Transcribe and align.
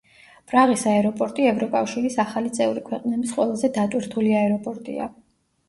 პრაღის 0.51 0.85
აეროპორტი 0.91 1.45
ევროკავშირის 1.49 2.17
ახალი 2.25 2.53
წევრი 2.59 2.85
ქვეყნების 2.89 3.37
ყველაზე 3.39 3.73
დატვირთული 3.79 4.37
აეროპორტია. 4.43 5.11